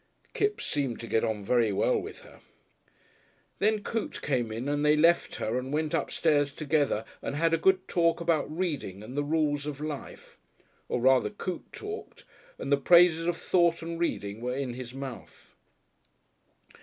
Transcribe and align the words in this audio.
Kipps 0.33 0.65
seemed 0.65 0.99
to 1.01 1.05
get 1.07 1.23
on 1.23 1.45
very 1.45 1.71
well 1.71 1.95
with 1.95 2.21
her. 2.21 2.39
Then 3.59 3.83
Coote 3.83 4.23
came 4.23 4.51
in 4.51 4.67
and 4.67 4.83
they 4.83 4.97
left 4.97 5.35
her 5.35 5.59
and 5.59 5.71
went 5.71 5.93
upstairs 5.93 6.51
together 6.51 7.05
and 7.21 7.35
had 7.35 7.53
a 7.53 7.57
good 7.59 7.87
talk 7.87 8.19
about 8.19 8.49
reading 8.49 9.03
and 9.03 9.15
the 9.15 9.23
Rules 9.23 9.67
of 9.67 9.79
Life. 9.79 10.39
Or 10.89 10.99
rather 11.01 11.29
Coote 11.29 11.71
talked, 11.71 12.23
and 12.57 12.71
the 12.71 12.77
praises 12.77 13.27
of 13.27 13.37
thought 13.37 13.83
and 13.83 13.99
reading 13.99 14.41
were 14.41 14.55
in 14.55 14.73
his 14.73 14.91
mouth.... 14.91 15.53